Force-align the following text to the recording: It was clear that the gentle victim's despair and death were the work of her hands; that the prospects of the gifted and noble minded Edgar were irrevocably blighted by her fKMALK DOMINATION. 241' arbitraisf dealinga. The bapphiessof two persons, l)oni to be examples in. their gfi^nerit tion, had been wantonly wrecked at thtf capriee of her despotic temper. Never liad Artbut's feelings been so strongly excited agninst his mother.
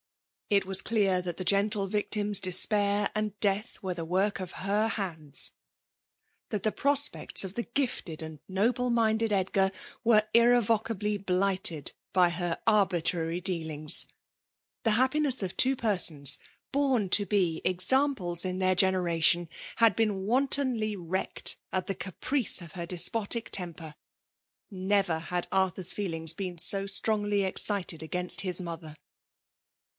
It 0.49 0.65
was 0.65 0.81
clear 0.81 1.21
that 1.21 1.37
the 1.37 1.45
gentle 1.45 1.87
victim's 1.87 2.39
despair 2.41 3.09
and 3.15 3.39
death 3.39 3.81
were 3.83 3.93
the 3.93 4.03
work 4.03 4.41
of 4.41 4.53
her 4.53 4.89
hands; 4.89 5.51
that 6.49 6.63
the 6.63 6.71
prospects 6.73 7.43
of 7.45 7.53
the 7.53 7.63
gifted 7.63 8.21
and 8.23 8.39
noble 8.49 8.89
minded 8.89 9.31
Edgar 9.31 9.71
were 10.03 10.27
irrevocably 10.33 11.17
blighted 11.17 11.93
by 12.13 12.31
her 12.31 12.57
fKMALK 12.65 12.65
DOMINATION. 12.65 13.03
241' 13.13 13.39
arbitraisf 13.39 14.03
dealinga. 14.03 14.05
The 14.83 14.89
bapphiessof 14.89 15.55
two 15.55 15.75
persons, 15.77 16.39
l)oni 16.73 17.09
to 17.11 17.25
be 17.27 17.61
examples 17.63 18.43
in. 18.43 18.57
their 18.57 18.75
gfi^nerit 18.75 19.23
tion, 19.23 19.49
had 19.77 19.95
been 19.95 20.25
wantonly 20.25 20.95
wrecked 20.97 21.59
at 21.71 21.85
thtf 21.87 22.11
capriee 22.19 22.61
of 22.63 22.71
her 22.71 22.87
despotic 22.87 23.51
temper. 23.51 23.93
Never 24.71 25.19
liad 25.29 25.47
Artbut's 25.49 25.93
feelings 25.93 26.33
been 26.33 26.57
so 26.57 26.87
strongly 26.87 27.43
excited 27.43 28.01
agninst 28.01 28.41
his 28.41 28.59
mother. 28.59 28.97